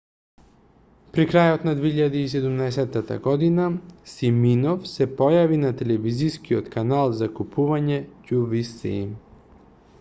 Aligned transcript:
при 1.15 1.25
крајот 1.31 1.67
на 1.67 1.73
2017 1.81 3.11
г 3.27 3.35
симинов 4.13 4.89
се 4.95 5.09
појави 5.21 5.61
на 5.67 5.71
телевизискиот 5.83 6.73
канал 6.79 7.17
за 7.23 7.29
купување 7.41 8.01
qvc 8.31 8.95